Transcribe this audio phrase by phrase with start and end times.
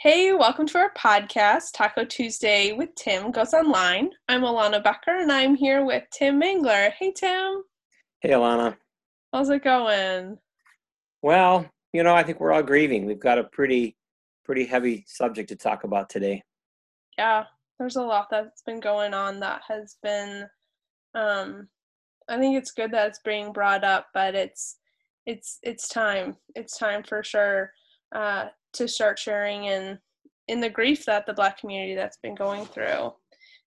[0.00, 4.10] Hey, welcome to our podcast, Taco Tuesday with Tim Goes Online.
[4.28, 6.92] I'm Alana Becker and I'm here with Tim Mangler.
[6.92, 7.64] Hey, Tim.
[8.20, 8.76] Hey, Alana.
[9.32, 10.38] How's it going?
[11.20, 13.06] Well, you know, I think we're all grieving.
[13.06, 13.96] We've got a pretty,
[14.44, 16.44] pretty heavy subject to talk about today.
[17.18, 17.46] Yeah,
[17.80, 20.46] there's a lot that's been going on that has been,
[21.16, 21.66] um,
[22.28, 24.76] I think it's good that it's being brought up, but it's,
[25.26, 26.36] it's, it's time.
[26.54, 27.72] It's time for sure
[28.14, 29.98] uh, to start sharing in
[30.48, 33.12] in the grief that the black community that's been going through.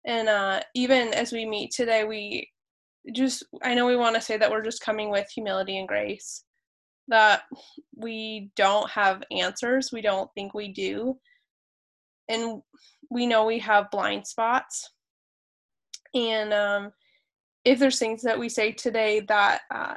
[0.07, 2.49] And uh, even as we meet today we
[3.15, 6.45] just i know we want to say that we're just coming with humility and grace
[7.11, 7.43] that
[7.97, 9.91] we don't have answers.
[9.93, 11.19] We don't think we do.
[12.29, 12.63] And
[13.11, 14.89] we know we have blind spots.
[16.15, 16.93] And um,
[17.65, 19.95] if there's things that we say today that uh,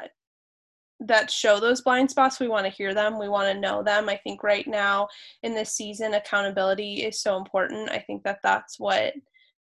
[1.07, 4.09] that show those blind spots we want to hear them we want to know them.
[4.09, 5.07] I think right now
[5.43, 7.89] in this season accountability is so important.
[7.89, 9.13] I think that that's what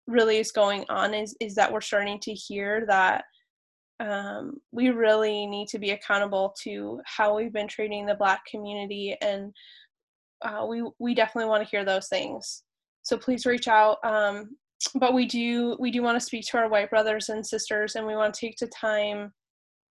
[0.06, 3.24] really is going on is is that we're starting to hear that
[4.00, 9.16] um, we really need to be accountable to how we've been treating the black community
[9.22, 9.52] and
[10.42, 12.64] uh, we we definitely want to hear those things.
[13.02, 14.56] So please reach out um,
[14.94, 18.06] but we do we do want to speak to our white brothers and sisters and
[18.06, 19.32] we want to take the time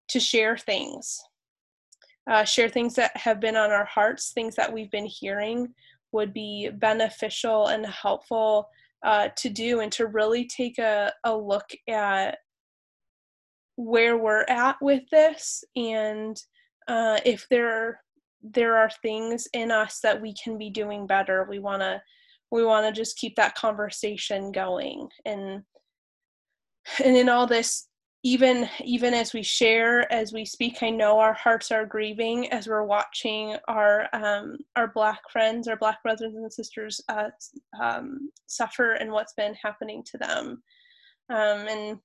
[0.09, 1.21] to share things
[2.29, 5.73] uh, share things that have been on our hearts, things that we've been hearing
[6.11, 8.69] would be beneficial and helpful
[9.03, 12.37] uh, to do, and to really take a, a look at
[13.75, 16.43] where we're at with this and
[16.87, 18.01] uh, if there
[18.43, 22.01] there are things in us that we can be doing better we want to
[22.51, 25.07] we want to just keep that conversation going.
[25.25, 25.63] And
[27.03, 27.87] and in all this
[28.23, 32.67] even even as we share as we speak i know our hearts are grieving as
[32.67, 37.29] we're watching our um, our black friends our black brothers and sisters uh,
[37.81, 40.61] um, suffer and what's been happening to them.
[41.29, 41.97] Um, and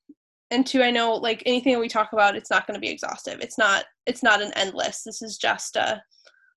[0.52, 2.90] and two i know like anything that we talk about it's not going to be
[2.90, 3.40] exhaustive.
[3.40, 5.02] It's not it's not an endless.
[5.02, 6.02] This is just a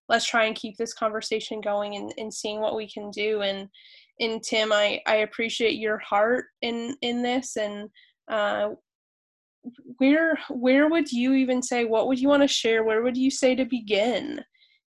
[0.07, 3.41] let's try and keep this conversation going and, and seeing what we can do.
[3.41, 3.67] And
[4.21, 7.57] and tim i i appreciate your heart in in this.
[7.57, 7.89] And
[8.29, 8.69] uh,
[9.97, 12.83] where where would you even say what would you want to share?
[12.83, 14.43] Where would you say to begin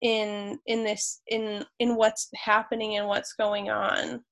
[0.02, 4.24] in in this in in what's happening and what's going on?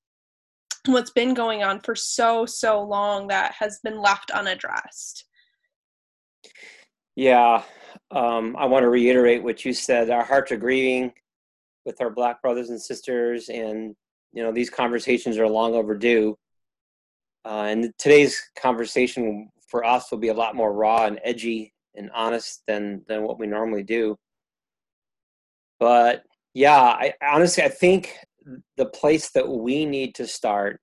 [0.86, 5.24] What's been going on for so so long that has been left unaddressed?
[7.16, 7.62] Yeah
[8.10, 10.10] um, i want to reiterate what you said.
[10.10, 11.12] Our hearts are grieving
[11.84, 13.94] with our black brothers and sisters and
[14.32, 16.36] you know these conversations are long overdue.
[17.44, 22.10] Uh, and today's conversation for us will be a lot more raw and edgy and
[22.14, 24.16] honest than than what we normally do.
[25.78, 28.16] But yeah, I honestly I think
[28.76, 30.80] the place that we need to start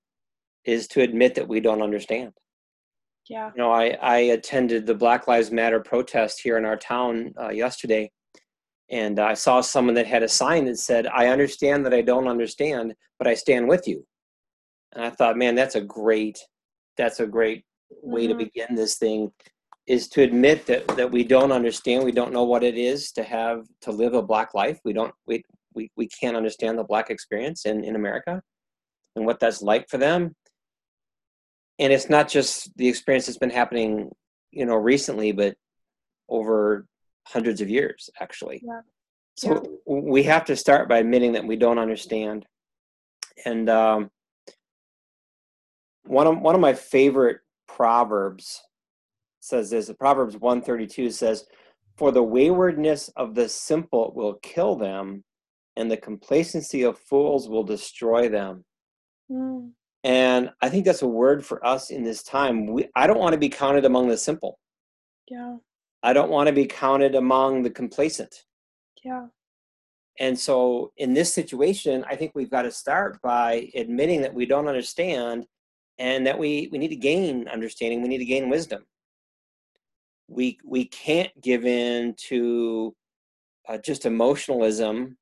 [0.64, 2.32] is to admit that we don't understand.
[3.28, 3.50] Yeah.
[3.54, 7.50] You know, I I attended the Black Lives Matter protest here in our town uh,
[7.50, 8.10] yesterday,
[8.90, 12.28] and I saw someone that had a sign that said, "I understand that I don't
[12.28, 14.04] understand, but I stand with you."
[14.92, 16.38] And I thought, man, that's a great
[16.96, 17.64] that's a great
[18.02, 18.38] way mm-hmm.
[18.38, 19.32] to begin this thing
[19.86, 23.22] is to admit that that we don't understand we don't know what it is to
[23.22, 25.42] have to live a black life we don't we
[25.74, 28.42] we, we can't understand the black experience in in america
[29.16, 30.34] and what that's like for them
[31.78, 34.10] and it's not just the experience that's been happening
[34.50, 35.56] you know recently but
[36.28, 36.86] over
[37.26, 38.80] hundreds of years actually yeah.
[39.36, 39.60] so yeah.
[39.86, 42.44] we have to start by admitting that we don't understand
[43.44, 44.10] and um,
[46.04, 47.40] one of one of my favorite
[47.78, 48.60] Proverbs
[49.38, 49.88] says this.
[50.00, 51.46] Proverbs 132 says,
[51.96, 55.22] For the waywardness of the simple will kill them,
[55.76, 58.64] and the complacency of fools will destroy them.
[59.30, 59.70] Mm.
[60.02, 62.66] And I think that's a word for us in this time.
[62.66, 64.58] We, I don't want to be counted among the simple.
[65.30, 65.58] Yeah.
[66.02, 68.42] I don't want to be counted among the complacent.
[69.04, 69.26] Yeah.
[70.18, 74.46] And so in this situation, I think we've got to start by admitting that we
[74.46, 75.46] don't understand
[75.98, 78.84] and that we we need to gain understanding we need to gain wisdom.
[80.28, 82.94] We we can't give in to
[83.68, 85.16] uh, just emotionalism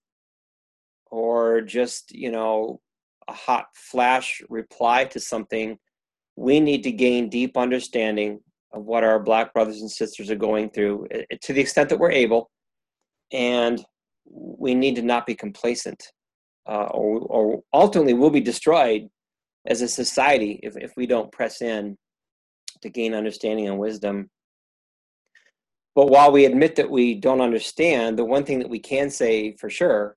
[1.10, 2.80] or just you know
[3.28, 5.78] a hot flash reply to something.
[6.36, 8.40] We need to gain deep understanding
[8.72, 11.88] of what our black brothers and sisters are going through eh, eh, to the extent
[11.88, 12.50] that we're able.
[13.32, 13.84] And
[14.26, 16.02] we need to not be complacent
[16.66, 19.08] uh, or, or ultimately we'll be destroyed
[19.66, 21.96] as a society if, if we don't press in
[22.82, 24.30] to gain understanding and wisdom.
[25.94, 29.56] But while we admit that we don't understand, the one thing that we can say
[29.56, 30.16] for sure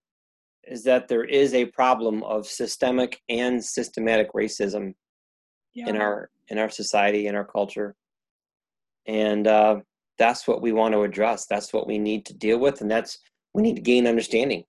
[0.70, 4.94] is that there is a problem of systemic and systematic racism
[5.74, 5.90] yeah.
[5.90, 7.96] in our in our society in our culture
[9.08, 9.78] and uh,
[10.18, 13.20] that's what we want to address that's what we need to deal with and that's
[13.54, 14.64] we need to gain understanding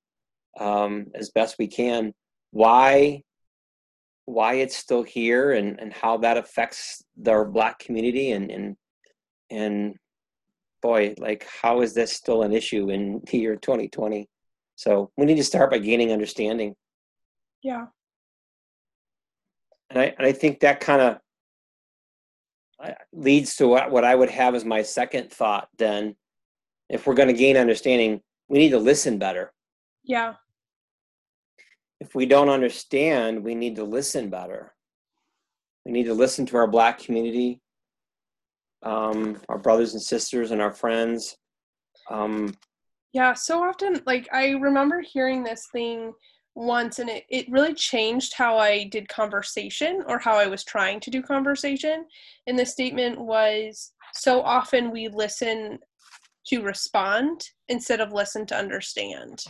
[0.59, 2.12] um, as best we can
[2.50, 3.23] why
[4.31, 8.77] why it's still here and, and how that affects our black community and and
[9.50, 9.94] and
[10.82, 14.29] boy like how is this still an issue in the year 2020
[14.77, 16.75] so we need to start by gaining understanding.
[17.62, 17.88] Yeah.
[19.91, 21.19] And i and i think that kind of
[23.12, 26.17] leads to what, what i would have as my second thought then.
[26.88, 29.53] If we're going to gain understanding we need to listen better.
[30.03, 30.35] Yeah
[32.00, 34.73] if we don't understand, we need to listen better.
[35.85, 37.61] We need to listen to our Black community,
[38.82, 41.37] um, our brothers and sisters, and our friends.
[42.11, 42.55] Um,
[43.12, 46.12] yeah, so often, like, I remember hearing this thing
[46.55, 51.00] once, and it, it really changed how I did conversation or how I was trying
[51.00, 52.06] to do conversation.
[52.46, 55.79] And the statement was so often we listen
[56.47, 59.45] to respond instead of listen to understand.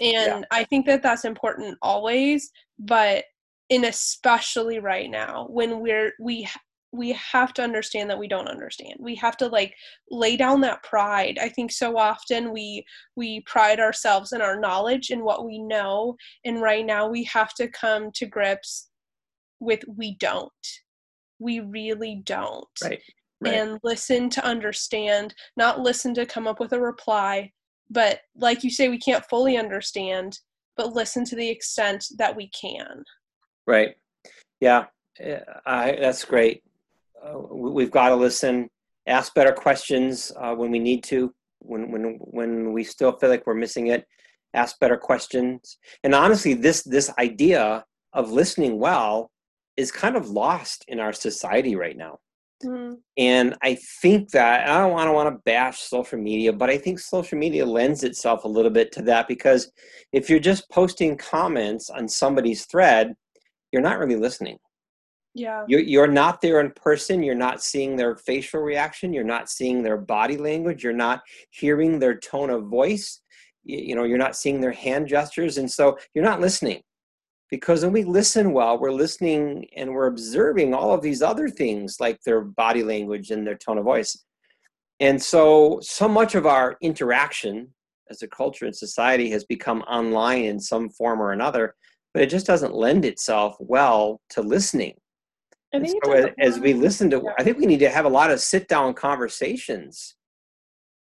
[0.00, 0.42] And yeah.
[0.50, 3.24] I think that that's important always, but
[3.68, 6.48] in especially right now when we're we
[6.92, 8.94] we have to understand that we don't understand.
[9.00, 9.74] We have to like
[10.10, 11.38] lay down that pride.
[11.40, 12.84] I think so often we
[13.16, 17.54] we pride ourselves in our knowledge and what we know and right now we have
[17.54, 18.88] to come to grips
[19.60, 20.50] with we don't.
[21.38, 22.66] We really don't.
[22.82, 23.02] Right
[23.40, 23.54] right.
[23.54, 27.52] and listen to understand, not listen to come up with a reply.
[27.90, 30.38] But like you say, we can't fully understand,
[30.76, 33.04] but listen to the extent that we can.
[33.66, 33.96] Right.
[34.60, 34.86] Yeah,
[35.66, 36.62] I, that's great.
[37.22, 38.68] Uh, we've got to listen,
[39.06, 43.46] ask better questions uh, when we need to, when when when we still feel like
[43.46, 44.06] we're missing it.
[44.54, 49.30] Ask better questions, and honestly, this this idea of listening well
[49.76, 52.18] is kind of lost in our society right now.
[52.64, 52.94] Mm-hmm.
[53.18, 56.78] And I think that I don't want to want to bash social media, but I
[56.78, 59.70] think social media lends itself a little bit to that because
[60.12, 63.14] if you're just posting comments on somebody's thread,
[63.72, 64.56] you're not really listening.
[65.34, 65.64] Yeah.
[65.68, 67.22] You're, you're not there in person.
[67.22, 69.12] You're not seeing their facial reaction.
[69.12, 70.82] You're not seeing their body language.
[70.82, 71.20] You're not
[71.50, 73.20] hearing their tone of voice.
[73.64, 75.58] You, you know, you're not seeing their hand gestures.
[75.58, 76.80] And so you're not listening
[77.50, 81.98] because when we listen well we're listening and we're observing all of these other things
[82.00, 84.24] like their body language and their tone of voice.
[85.00, 87.68] And so so much of our interaction
[88.10, 91.74] as a culture and society has become online in some form or another
[92.14, 94.94] but it just doesn't lend itself well to listening.
[95.74, 98.08] I think so as, as we listen to i think we need to have a
[98.08, 100.14] lot of sit down conversations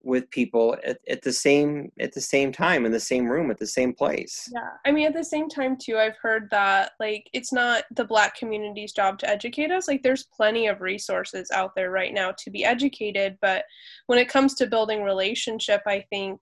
[0.06, 3.58] with people at, at the same at the same time in the same room at
[3.58, 4.50] the same place.
[4.54, 8.06] Yeah i mean at the same time too i've heard that like it's not the
[8.06, 12.32] black community's job to educate us like there's plenty of resources out there right now
[12.38, 13.66] to be educated but
[14.08, 16.40] when it comes to building relationship i think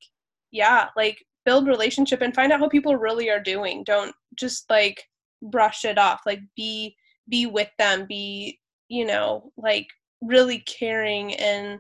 [0.51, 3.83] yeah like build relationship and find out how people really are doing.
[3.83, 5.03] Don't just like
[5.41, 6.95] brush it off like be
[7.27, 8.57] be with them be
[8.87, 9.87] you know like
[10.21, 11.79] really caring and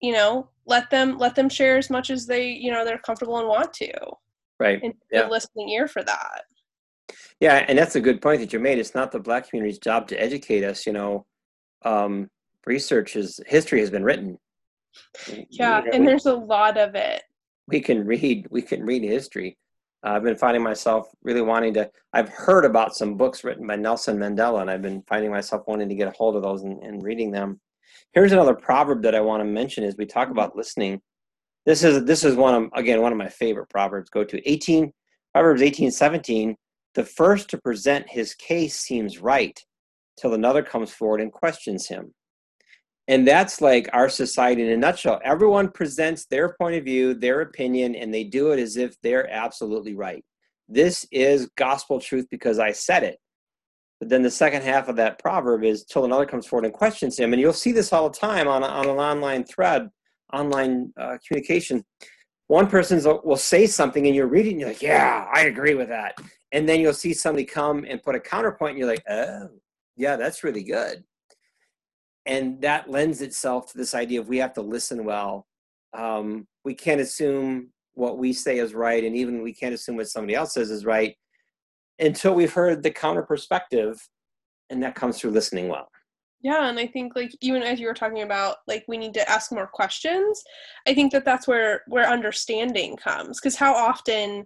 [0.00, 3.38] you know let them let them share as much as they you know they're comfortable
[3.38, 3.92] and want to.
[4.58, 4.82] Right.
[4.82, 5.28] And yeah.
[5.28, 6.42] listening ear for that.
[7.40, 8.78] Yeah and that's a good point that you made.
[8.78, 11.26] It's not the black community's job to educate us you know
[11.84, 12.28] um
[12.66, 14.38] research is history has been written.
[15.28, 17.22] Yeah you know, and we, there's a lot of it.
[17.68, 19.56] We can read we can read history.
[20.04, 23.74] Uh, i've been finding myself really wanting to i've heard about some books written by
[23.74, 26.82] nelson mandela and i've been finding myself wanting to get a hold of those and,
[26.82, 27.58] and reading them
[28.16, 31.02] Here's another proverb that I want to mention as we talk about listening.
[31.66, 34.08] This is this is one of again one of my favorite proverbs.
[34.08, 34.90] Go to 18
[35.34, 36.56] Proverbs 18, 17.
[36.94, 39.60] The first to present his case seems right
[40.18, 42.14] till another comes forward and questions him.
[43.06, 45.20] And that's like our society in a nutshell.
[45.22, 49.30] Everyone presents their point of view, their opinion, and they do it as if they're
[49.30, 50.24] absolutely right.
[50.70, 53.18] This is gospel truth because I said it.
[54.00, 57.18] But then the second half of that proverb is till another comes forward and questions
[57.18, 57.32] him.
[57.32, 59.88] And you'll see this all the time on, on an online thread,
[60.32, 61.84] online uh, communication.
[62.48, 65.88] One person will say something and you're reading, and you're like, yeah, I agree with
[65.88, 66.14] that.
[66.52, 69.48] And then you'll see somebody come and put a counterpoint and you're like, oh,
[69.96, 71.02] yeah, that's really good.
[72.26, 75.46] And that lends itself to this idea of we have to listen well.
[75.96, 80.08] Um, we can't assume what we say is right, and even we can't assume what
[80.08, 81.16] somebody else says is right
[81.98, 83.96] until we've heard the counter perspective
[84.70, 85.88] and that comes through listening well.
[86.42, 89.28] Yeah and i think like even as you were talking about like we need to
[89.28, 90.42] ask more questions
[90.86, 94.44] i think that that's where where understanding comes because how often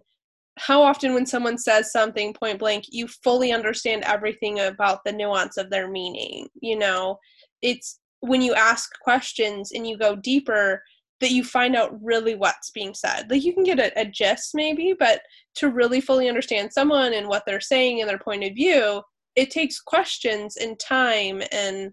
[0.58, 5.56] how often when someone says something point blank you fully understand everything about the nuance
[5.56, 7.18] of their meaning you know?
[7.60, 10.82] It's when you ask questions and you go deeper
[11.20, 13.30] that you find out really what's being said.
[13.30, 15.22] Like you can get a, a gist maybe but
[15.56, 19.02] to really fully understand someone and what they're saying and their point of view
[19.36, 21.92] it takes questions and time and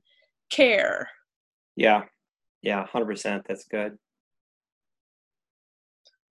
[0.49, 1.09] care.
[1.75, 2.03] Yeah.
[2.61, 3.97] Yeah 100% that's good.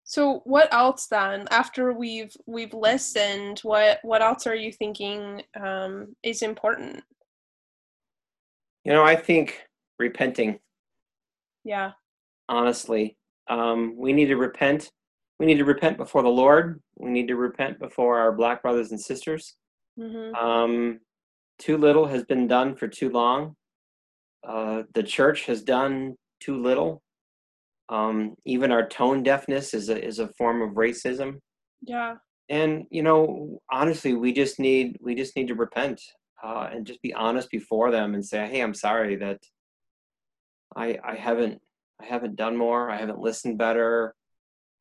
[0.05, 1.47] So what else then?
[1.51, 7.03] After we've we've listened what what else are you thinking um, is important?
[8.85, 9.67] You know i think
[9.99, 10.61] repenting.
[11.65, 11.93] Yeah
[12.49, 13.17] honestly
[13.49, 14.91] um, we need to repent
[15.39, 18.91] we need to repent before the lord we need to repent before our black brothers
[18.91, 19.57] and sisters
[19.99, 20.35] mm-hmm.
[20.35, 20.99] um,
[21.59, 23.55] too little has been done for too long
[24.49, 27.03] uh, the church has done too little
[27.89, 31.37] um, even our tone deafness is a is a form of racism.
[31.83, 32.17] Yeah.
[32.49, 36.01] And you know, honestly, we just need we just need to repent
[36.43, 39.39] uh, and just be honest before them and say, "Hey, I'm sorry that
[40.77, 41.61] I I haven't
[42.01, 42.91] I haven't done more.
[42.91, 44.15] I haven't listened better."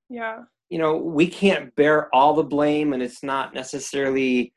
[0.10, 0.44] Yeah.
[0.70, 4.54] You know, we can't bear all the blame, and it's not necessarily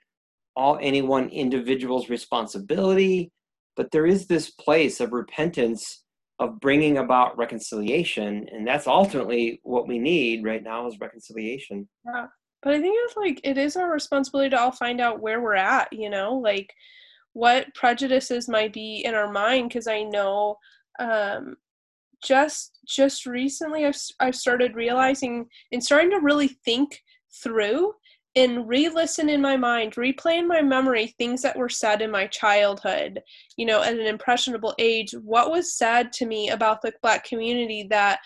[0.56, 3.30] all any one individual's responsibility.
[3.76, 6.02] But there is this place of repentance
[6.40, 12.26] of bringing about reconciliation and that's ultimately what we need right now is reconciliation yeah
[12.62, 15.54] but i think it's like it is our responsibility to all find out where we're
[15.54, 16.72] at you know like
[17.32, 20.56] what prejudices might be in our mind because i know
[21.00, 21.56] um
[22.22, 27.02] just just recently I've, I've started realizing and starting to really think
[27.42, 27.92] through
[28.36, 32.26] and re-listen in my mind replay in my memory things that were said in my
[32.26, 33.20] childhood
[33.56, 37.86] you know at an impressionable age what was said to me about the black community
[37.88, 38.18] that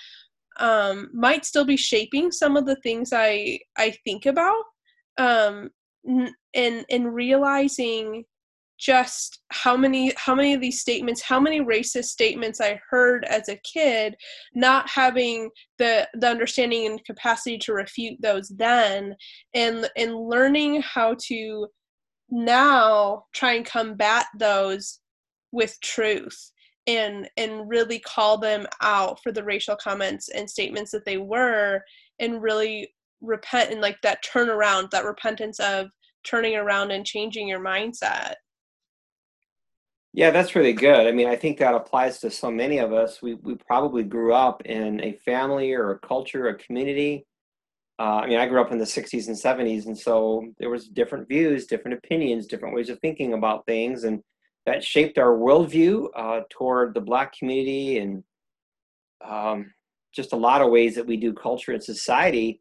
[0.61, 4.63] um, might still be shaping some of the things i i think about
[5.19, 5.71] um,
[6.55, 8.25] and and realizing
[8.83, 13.49] just how many how many of these statements how many racist statements i heard as
[13.49, 14.17] a kid
[14.55, 15.49] not having
[15.79, 19.15] the the understanding and capacity to refute those then
[19.55, 21.69] and and learning how to
[22.29, 24.99] now try and combat those
[25.53, 26.51] with truth
[26.89, 31.81] and and really call them out for the racial comments and statements that they were
[32.19, 35.87] and really repent and like that turnaround that repentance of
[36.25, 38.35] turning around and changing your mindset
[40.15, 41.07] yeah, that's really good.
[41.07, 43.23] I mean, I think that applies to so many of us.
[43.23, 47.27] We we probably grew up in a family or a culture, a community.
[47.99, 50.89] Uh, I mean, I grew up in the '60s and '70s, and so there was
[50.89, 54.23] different views, different opinions, different ways of thinking about things, and
[54.67, 58.23] that shaped our worldview uh, toward the Black community and
[59.25, 59.73] um,
[60.15, 62.61] just a lot of ways that we do culture and society.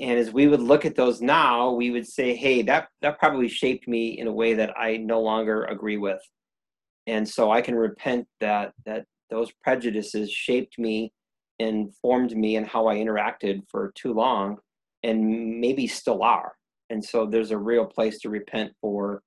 [0.00, 3.48] And as we would look at those now, we would say, "Hey, that that probably
[3.48, 6.20] shaped me in a way that I no longer agree with."
[7.06, 11.12] And so i can repent that that those prejudices shaped me
[11.58, 14.58] and formed me and how i interacted for too long
[15.02, 16.52] and maybe still are.
[16.90, 19.22] And so there's a real place to repent for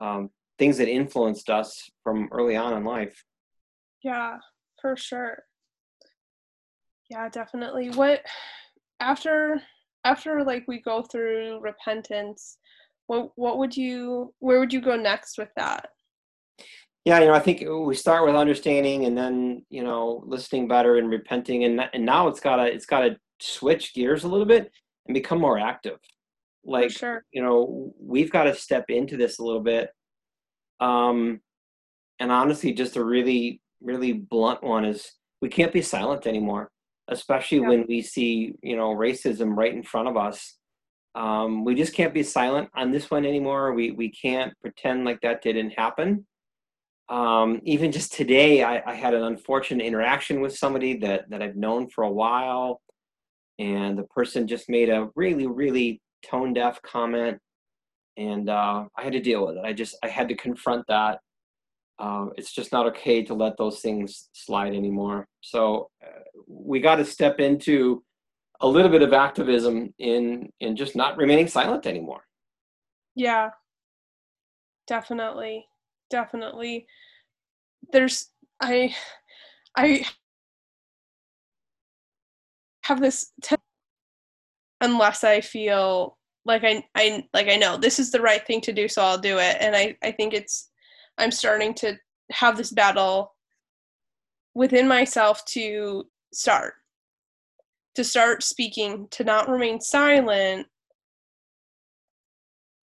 [0.00, 3.24] um, things that influenced us from early on in life.
[4.02, 4.38] Yeah
[4.80, 5.38] for sure.
[7.10, 7.90] Yeah definitely.
[7.90, 8.22] What
[9.00, 9.62] after
[10.04, 12.58] after like we go through repentance
[13.08, 15.90] what what would you where would you go next with that
[17.06, 20.98] yeah you know i think we start with understanding and then you know listening better
[20.98, 24.44] and repenting and and now it's got to it's got to switch gears a little
[24.44, 24.70] bit
[25.06, 25.98] and become more active
[26.64, 27.22] like sure.
[27.32, 29.88] you know we've got to step into this a little bit
[30.80, 31.40] um
[32.18, 36.70] and honestly just a really really blunt one is we can't be silent anymore
[37.08, 37.68] especially yeah.
[37.68, 40.54] when we see you know racism right in front of us
[41.14, 45.20] um, we just can't be silent on this one anymore we we can't pretend like
[45.20, 46.26] that didn't happen
[47.08, 51.54] um, even just today, I, I, had an unfortunate interaction with somebody that, that I've
[51.54, 52.80] known for a while,
[53.60, 57.38] and the person just made a really, really tone deaf comment,
[58.16, 59.64] and uh, I had to deal with it.
[59.64, 61.20] I just I had to confront that.
[61.98, 65.28] Uh, it's just not okay to let those things slide anymore.
[65.42, 66.08] So uh,
[66.48, 68.02] we got to step into
[68.60, 72.22] a little bit of activism in in just not remaining silent anymore.
[73.14, 73.50] Yeah,
[74.88, 75.66] definitely
[76.10, 76.86] definitely.
[77.92, 78.94] There's i
[79.76, 80.04] i
[82.84, 83.56] have this t-
[84.80, 88.72] unless i feel like I, I like i know this is the right thing to
[88.72, 89.56] do so i'll do it.
[89.60, 90.70] And i i think it's
[91.18, 91.96] i'm starting to
[92.30, 93.34] have this battle
[94.54, 96.74] within myself to start
[97.94, 100.66] to start speaking to not remain silent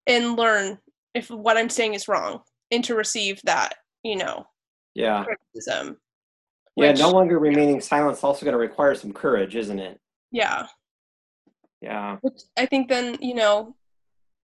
[0.07, 0.77] and learn
[1.13, 2.41] if what I'm saying is wrong
[2.73, 4.45] and to receive that, you know,
[4.95, 5.23] yeah.
[5.23, 5.97] criticism.
[6.75, 9.99] Yeah, which- no longer remaining silent is also going to require some courage, isn't it?
[10.31, 10.67] Yeah.
[11.81, 12.17] Yeah.
[12.21, 13.75] Which I think then, you know,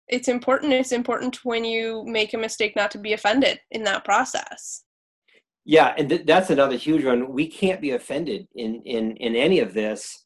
[0.08, 0.72] it's important.
[0.72, 4.84] It's important when you make a mistake not to be offended in that process.
[5.64, 7.30] Yeah, and th- that's another huge one.
[7.30, 10.24] We can't be offended in in in any of this.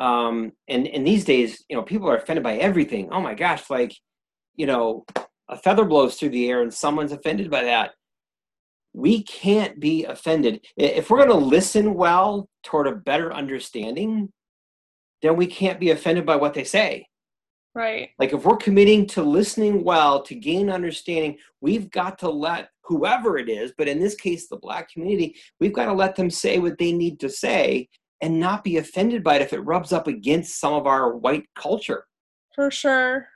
[0.00, 3.10] Um, and and these days, you know, people are offended by everything.
[3.12, 3.94] Oh my gosh, like,
[4.56, 5.04] you know,
[5.48, 7.92] a feather blows through the air and someone's offended by that.
[8.92, 14.32] We can't be offended if we're going to listen well toward a better understanding.
[15.22, 17.06] Then we can't be offended by what they say.
[17.74, 18.10] Right.
[18.18, 23.36] Like if we're committing to listening well to gain understanding, we've got to let whoever
[23.38, 26.58] it is, but in this case, the black community, we've got to let them say
[26.58, 27.88] what they need to say
[28.20, 31.46] and not be offended by it if it rubs up against some of our white
[31.54, 32.04] culture.
[32.54, 33.28] For sure.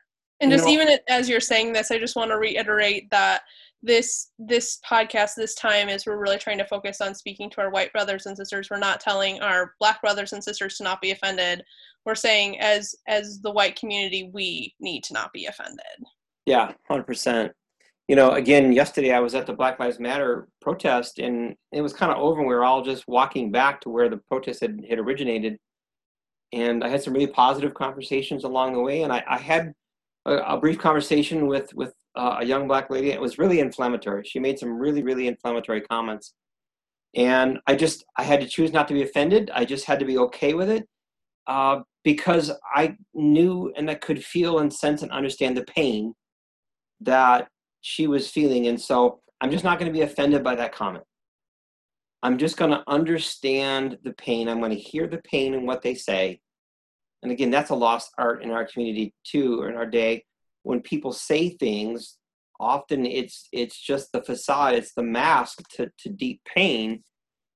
[0.43, 3.43] And You just know- even as you're saying this, I just want to reiterate that
[3.85, 7.71] this this podcast this time is we're really trying to focus on speaking to our
[7.71, 8.69] white brothers and sisters.
[8.71, 11.65] We're not telling our black brothers and sisters to not be offended.
[12.05, 15.79] We're saying as as the white community, we need to not be offended.
[16.47, 17.53] Yeah, 100%.
[18.09, 21.93] You know, again, yesterday I was at the Black Lives Matter protest and it was
[21.93, 24.85] kind of over and we were all just walking back to where the protest had,
[24.89, 25.57] had originated.
[26.53, 29.03] And I had some really positive conversations along the way.
[29.03, 29.73] And I, I had
[30.27, 33.11] a, a brief conversation with, with uh, a young black lady.
[33.11, 34.25] It was really inflammatory.
[34.25, 36.35] She made some really, really inflammatory comments.
[37.15, 39.51] And I just, I had to choose not to be offended.
[39.55, 40.89] I just had to be okay with it
[41.47, 46.15] uh, because I knew and I could feel and sense and understand the pain
[47.01, 47.49] that
[47.81, 48.69] she was feeling.
[48.69, 51.05] And so I'm just not going to be offended by that comment.
[52.23, 54.49] I'm just going to understand the pain.
[54.49, 56.41] I'm going to hear the pain and what they say.
[57.23, 60.25] And again, that's a lost art in our community too, or in our day.
[60.63, 62.19] When people say things,
[62.61, 67.03] often it's it's just the facade, it's the mask to, to deep pain.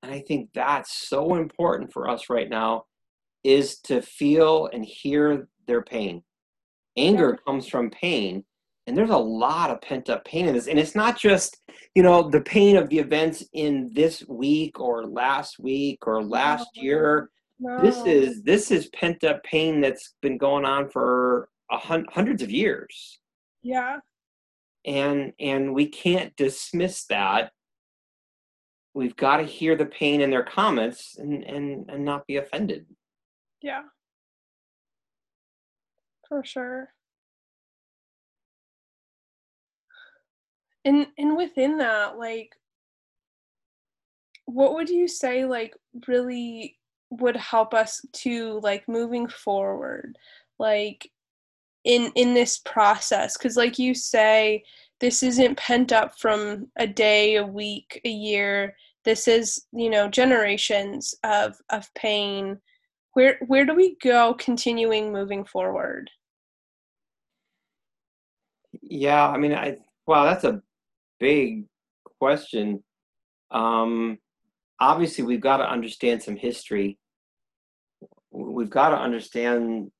[0.03, 2.85] And I think that's so important for us right now
[3.43, 6.23] is to feel and hear their pain.
[6.97, 8.45] Anger comes from pain,
[8.87, 10.69] and there's a lot of pent up pain in this.
[10.69, 11.59] And it's not just,
[11.95, 16.69] you know, the pain of the events in this week or last week or last
[16.75, 17.31] year.
[17.83, 22.43] This is this is pent up pain that's been going on for a hun- hundreds
[22.43, 23.19] of years,
[23.63, 23.99] yeah,
[24.85, 27.53] and and we can't dismiss that.
[28.95, 32.87] We've got to hear the pain in their comments and and and not be offended.
[33.63, 33.83] yeah,
[36.29, 36.91] for sure.
[40.85, 42.55] And and within that, like,
[44.45, 45.75] what would you say, like,
[46.07, 46.79] really
[47.11, 50.19] would help us to like moving forward,
[50.59, 51.11] like
[51.85, 53.37] in in this process?
[53.37, 54.65] Because, like you say,
[55.01, 58.77] this isn't pent up from a day, a week, a year.
[59.05, 62.59] This is, you know, generations of of pain.
[63.13, 66.11] Where where do we go continuing moving forward?
[68.83, 70.63] Yeah, I mean, I wow, that's a
[71.19, 71.67] big
[72.19, 72.83] question.
[73.51, 74.19] Um,
[74.81, 76.99] obviously, we've got to understand some history.
[78.31, 79.91] We've got to understand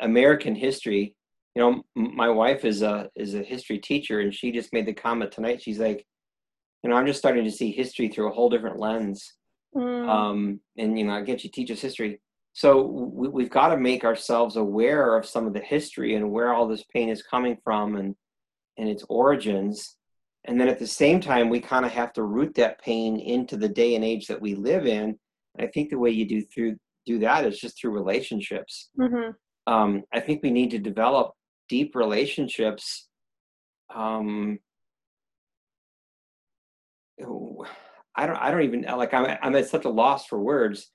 [0.00, 1.14] American history.
[1.54, 4.86] You know, m- my wife is a is a history teacher, and she just made
[4.86, 5.62] the comment tonight.
[5.62, 6.06] She's like,
[6.82, 9.34] you know, I'm just starting to see history through a whole different lens.
[9.74, 12.20] Mm, Um, and you know, again, she teaches history,
[12.52, 16.52] so we, we've got to make ourselves aware of some of the history and where
[16.52, 18.14] all this pain is coming from, and
[18.78, 19.96] and its origins.
[20.46, 23.56] And then at the same time, we kind of have to root that pain into
[23.56, 25.18] the day and age that we live in.
[25.56, 26.76] And I think the way you do through
[27.06, 28.90] do that is just through relationships.
[28.98, 29.34] mhm,
[29.66, 31.32] Um, I think we need to develop
[31.68, 33.08] deep relationships.
[33.94, 34.58] Um,
[38.16, 40.90] I don't I don't even like I'm I'm at such a loss for words,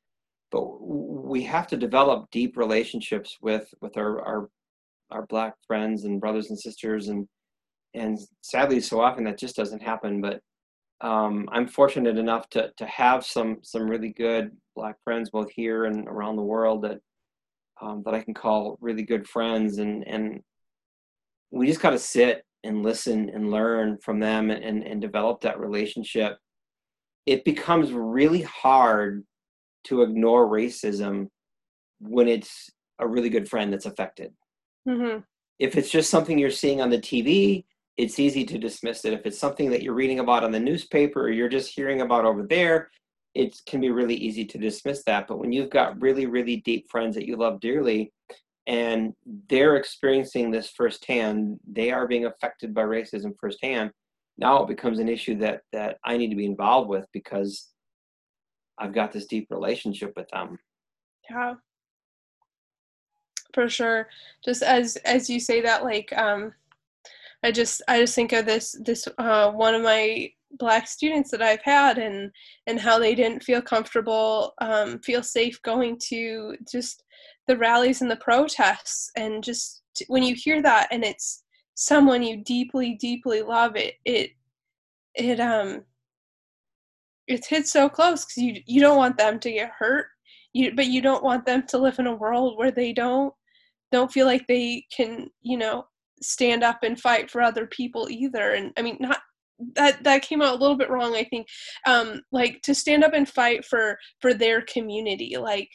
[0.51, 4.49] but we have to develop deep relationships with with our our
[5.11, 7.27] our black friends and brothers and sisters and
[7.93, 10.41] and sadly so often that just doesn't happen but
[11.01, 15.85] um, i'm fortunate enough to to have some some really good black friends both here
[15.85, 16.99] and around the world that
[17.81, 20.41] um, that i can call really good friends and and
[21.51, 25.41] we just got to sit and listen and learn from them and and and develop
[25.41, 26.37] that relationship.
[27.25, 29.23] It becomes really hard
[29.85, 31.27] to ignore racism
[31.99, 34.33] when it's a really good friend that's affected.
[34.87, 35.23] Mhm,
[35.57, 37.65] if it's just something you're seeing on the TV,
[37.99, 39.11] it's easy to dismiss it.
[39.11, 42.23] If it's something that you're reading about on the newspaper or you're just hearing about
[42.23, 42.89] over there,
[43.35, 45.27] it can be really easy to dismiss that.
[45.27, 48.13] But when you've got really, really deep friends that you love dearly
[48.67, 49.13] and
[49.49, 51.59] they're experiencing this firsthand.
[51.69, 53.91] They are being affected by racism firsthand.
[54.37, 57.67] Now it becomes an issue that that I need to be involved with because
[58.77, 60.59] I've got this deep relationship with them.
[61.29, 61.55] Yeah.
[63.53, 64.07] For sure.
[64.45, 66.53] Just as as you say that, like um
[67.43, 71.41] I just I just think of this this uh one of my black students that
[71.41, 72.31] I've had and
[72.67, 77.03] and how they didn't feel comfortable, um, feel safe going to just
[77.47, 79.11] the rallies and the protests.
[79.15, 81.43] And just when you hear that and it's
[81.75, 84.31] someone you deeply deeply love it it
[85.15, 85.83] it um
[87.27, 90.07] it hits so close because you you don't want them to get hurt.
[90.53, 93.33] You but you don't want them to live in a world where they don't
[93.91, 95.85] don't feel like they can you know
[96.21, 98.51] stand up and fight for other people either.
[98.53, 99.19] And i mean not
[99.75, 101.47] that that came out a little bit wrong i think.
[101.87, 105.69] Um like to stand up and fight for for their community like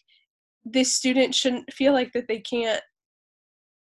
[0.64, 2.82] this student shouldn't feel like that they can't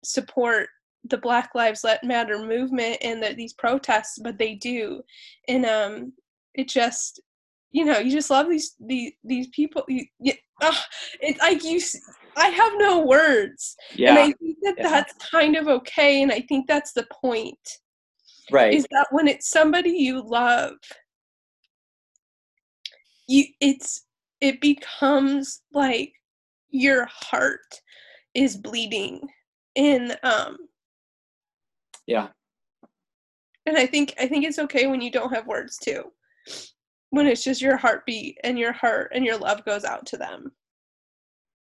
[0.03, 0.67] support
[1.09, 5.01] the black lives matter movement and the, these protests but they do.
[5.47, 6.13] And um
[6.55, 7.21] it just
[7.73, 10.73] you know you just love these these these people you, you uh,
[11.19, 11.81] it's like you
[12.37, 13.75] i have no words.
[13.95, 14.11] Yeah.
[14.11, 14.89] and i think that yeah.
[14.89, 17.57] that's kind of okay and i think that's the point.
[18.51, 18.73] Right.
[18.73, 20.73] Is that when it's somebody you love
[23.27, 24.05] you it's
[24.41, 26.11] it becomes like
[26.69, 27.81] your heart
[28.33, 29.21] is bleeding
[29.75, 30.57] and um
[32.05, 32.27] yeah.
[33.65, 36.03] And i think i think it's okay when you don't have words too
[37.13, 40.51] when it's just your heartbeat and your heart and your love goes out to them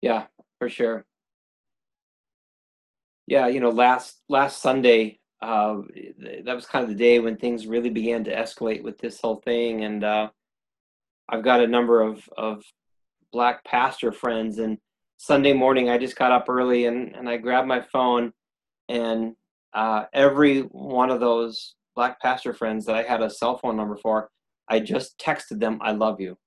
[0.01, 0.25] yeah
[0.59, 1.05] for sure
[3.27, 5.81] yeah you know last last sunday uh,
[6.45, 9.35] that was kind of the day when things really began to escalate with this whole
[9.35, 9.83] thing.
[9.83, 10.29] And uh,
[11.29, 12.63] I've got a number of, of
[13.31, 14.57] black pastor friends.
[14.57, 14.79] And
[15.17, 18.33] Sunday morning, I just got up early and, and I grabbed my phone.
[18.89, 19.35] And
[19.73, 23.97] uh, every one of those black pastor friends that I had a cell phone number
[23.97, 24.29] for,
[24.69, 26.37] I just texted them, I love you.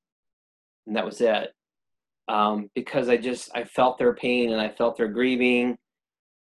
[0.87, 1.53] And that was it.
[2.29, 5.79] Um, because I just, I felt their pain and I felt their grieving,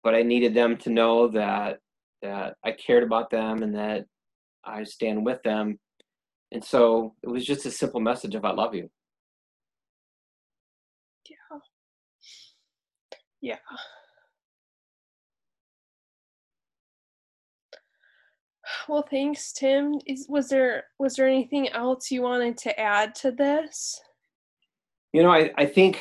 [0.03, 1.79] but I needed them to know that
[2.23, 4.07] that I cared about them and that
[4.65, 5.79] I stand with them.
[6.53, 8.89] And so it was just a simple message of I love you.
[11.29, 11.59] Yeah.
[13.41, 13.59] Yeah.
[18.89, 19.95] Well, thanks, Tim.
[20.07, 24.01] Is was there was there anything else you wanted to add to this?
[25.13, 26.01] You know, I, I think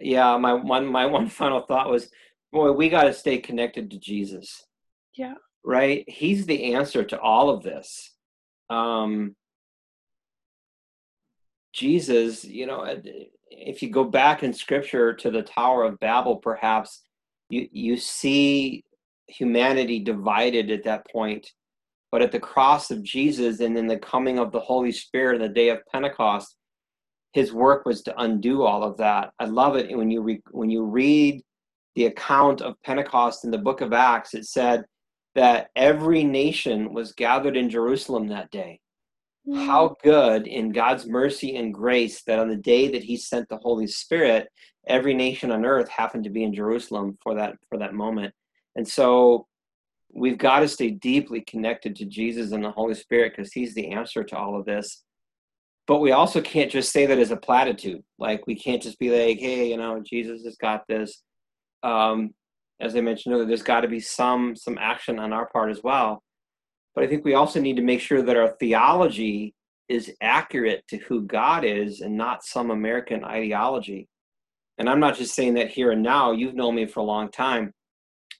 [0.00, 2.10] yeah, my one my one final thought was
[2.52, 4.66] boy, we got to stay connected to Jesus.
[5.16, 5.34] Yeah.
[5.64, 6.04] Right?
[6.08, 8.10] He's the answer to all of this.
[8.68, 9.34] Um,
[11.72, 12.84] Jesus, you know,
[13.50, 17.02] if you go back in scripture to the Tower of Babel, perhaps
[17.48, 18.84] you, you see
[19.26, 21.50] humanity divided at that point.
[22.12, 25.42] But at the cross of Jesus and in the coming of the Holy Spirit in
[25.42, 26.56] the day of Pentecost,
[27.32, 29.30] his work was to undo all of that.
[29.40, 31.42] I love it when you re- when you read
[31.94, 34.34] the account of Pentecost in the book of Acts.
[34.34, 34.84] It said
[35.34, 38.80] that every nation was gathered in Jerusalem that day.
[39.48, 39.66] Mm.
[39.66, 43.56] How good in God's mercy and grace that on the day that he sent the
[43.56, 44.48] Holy Spirit,
[44.86, 48.34] every nation on earth happened to be in Jerusalem for that for that moment.
[48.76, 49.46] And so
[50.12, 53.90] we've got to stay deeply connected to Jesus and the Holy Spirit because he's the
[53.92, 55.02] answer to all of this.
[55.86, 58.02] But we also can't just say that as a platitude.
[58.18, 61.22] Like we can't just be like, hey, you know, Jesus has got this.
[61.82, 62.34] Um,
[62.80, 65.82] as I mentioned earlier, there's got to be some some action on our part as
[65.82, 66.22] well.
[66.94, 69.54] But I think we also need to make sure that our theology
[69.88, 74.08] is accurate to who God is and not some American ideology.
[74.78, 76.32] And I'm not just saying that here and now.
[76.32, 77.72] You've known me for a long time.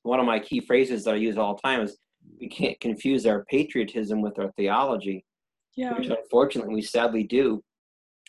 [0.02, 1.96] One of my key phrases that I use all the time is
[2.40, 5.24] we can't confuse our patriotism with our theology,
[5.76, 5.96] yeah.
[5.96, 7.62] which unfortunately we sadly do.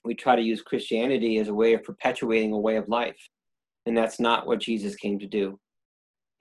[0.05, 3.17] We try to use Christianity as a way of perpetuating a way of life.
[3.86, 5.59] And that's not what Jesus came to do.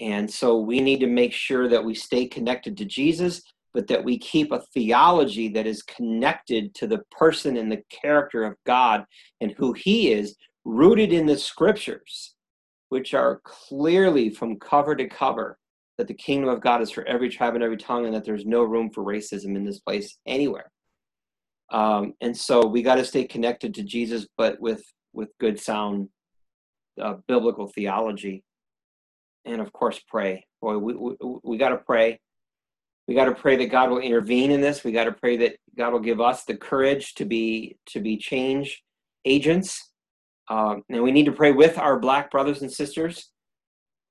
[0.00, 3.42] And so we need to make sure that we stay connected to Jesus,
[3.72, 8.44] but that we keep a theology that is connected to the person and the character
[8.44, 9.04] of God
[9.40, 12.31] and who He is, rooted in the scriptures,
[12.92, 15.56] which are clearly from cover to cover
[15.96, 18.44] that the kingdom of God is for every tribe and every tongue, and that there's
[18.44, 20.70] no room for racism in this place anywhere.
[21.70, 24.82] Um, and so we got to stay connected to Jesus, but with
[25.14, 26.10] with good sound
[27.00, 28.44] uh, biblical theology
[29.46, 30.44] and of course pray.
[30.60, 32.20] Boy, we we, we got to pray.
[33.08, 34.84] We got to pray that God will intervene in this.
[34.84, 38.18] We got to pray that God will give us the courage to be to be
[38.18, 38.82] change
[39.24, 39.91] agents.
[40.48, 43.30] Um, and we need to pray with our black brothers and sisters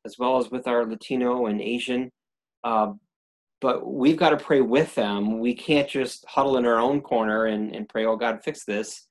[0.05, 2.11] as well as with our Latino and Asian.
[2.63, 2.93] Uh,
[3.59, 5.39] but we've got to pray with them.
[5.39, 9.07] We can't just huddle in our own corner and, and pray, oh, God, fix this.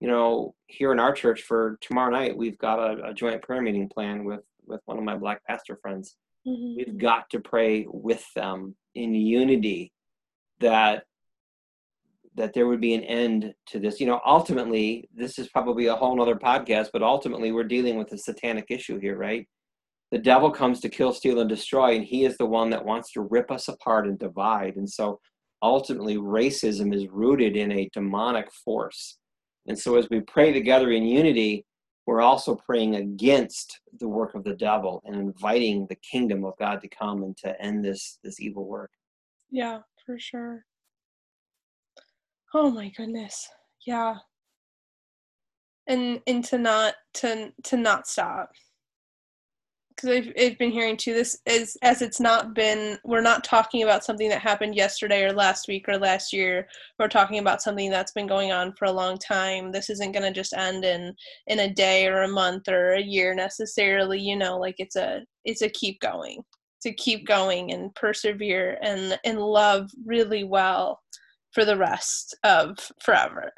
[0.00, 3.62] You know, here in our church for tomorrow night, we've got a, a joint prayer
[3.62, 6.16] meeting plan with, with one of my black pastor friends.
[6.46, 6.76] Mm-hmm.
[6.76, 9.92] We've got to pray with them in unity
[10.60, 11.04] that
[12.36, 14.00] that there would be an end to this.
[14.00, 18.12] You know, ultimately, this is probably a whole nother podcast, but ultimately, we're dealing with
[18.12, 19.46] a satanic issue here, right?
[20.10, 23.12] The devil comes to kill, steal, and destroy, and he is the one that wants
[23.12, 24.76] to rip us apart and divide.
[24.76, 25.20] And so,
[25.62, 29.18] ultimately, racism is rooted in a demonic force.
[29.66, 31.64] And so, as we pray together in unity,
[32.06, 36.82] we're also praying against the work of the devil and inviting the kingdom of God
[36.82, 38.90] to come and to end this this evil work.
[39.50, 40.64] Yeah, for sure.
[42.56, 43.48] Oh my goodness.
[43.84, 44.14] Yeah.
[45.88, 48.50] And and to not to to not stop.
[49.90, 53.82] Because I've, I've been hearing too this is as it's not been we're not talking
[53.82, 56.66] about something that happened yesterday or last week or last year
[56.98, 60.24] we're talking about something that's been going on for a long time this isn't going
[60.24, 61.14] to just end in
[61.46, 65.22] in a day or a month or a year necessarily you know like it's a
[65.44, 66.42] it's a keep going
[66.82, 71.00] to keep going and persevere and and love really well
[71.54, 73.52] for the rest of forever.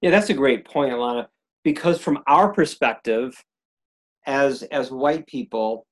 [0.00, 1.26] Yeah, that's a great point, Alana.
[1.64, 3.34] Because from our perspective,
[4.26, 5.86] as as white people,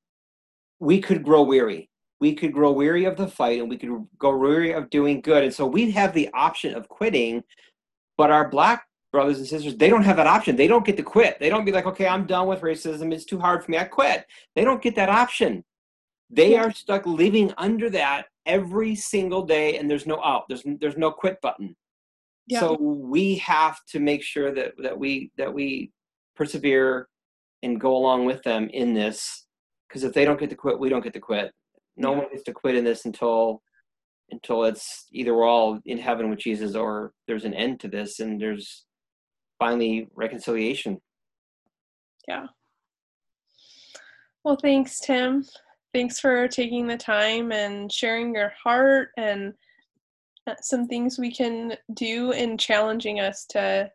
[0.79, 1.91] we could grow weary.
[2.21, 5.45] We could grow weary of the fight, and we could grow weary of doing good.
[5.45, 7.45] And so we'd have the option of quitting,
[8.17, 10.57] but our black brothers and sisters, they don't have that option.
[10.57, 11.39] They don't get to quit.
[11.41, 13.13] They don't be like, okay, I'm done with racism.
[13.13, 13.79] It's too hard for me.
[13.79, 14.25] I quit.
[14.55, 15.65] They don't get that option.
[16.31, 20.97] They are stuck living under that every single day and there's no out there's there's
[20.97, 21.77] no quit button.
[22.49, 22.61] Yeah.
[22.61, 25.91] so we have to make sure that that we that we
[26.37, 27.09] persevere
[27.63, 29.47] and go along with them in this
[29.89, 31.53] because if they don't get to quit we don't get to quit.
[31.97, 32.19] No yeah.
[32.19, 33.63] one gets to quit in this until
[34.31, 38.21] until it's either we're all in heaven with jesus or there's an end to this
[38.21, 38.87] and there's
[39.59, 40.99] finally reconciliation.
[42.29, 42.47] Yeah.
[44.45, 45.45] Well thanks tim
[45.97, 49.55] thanks for taking the time and sharing your heart and
[50.47, 53.91] uh, some things we can do in challenging us to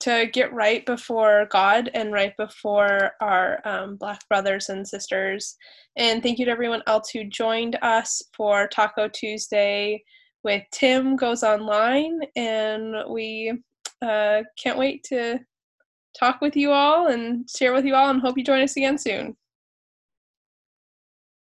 [0.00, 5.54] to get right before God and right before our um, Black brothers and sisters.
[5.96, 10.02] And thank you to everyone else who joined us for Taco Tuesday
[10.44, 12.20] with Tim Goes Online.
[12.36, 13.52] And we
[14.00, 15.38] uh, can't wait to
[16.18, 18.96] talk with you all and share with you all and hope you join us again
[18.96, 19.36] soon.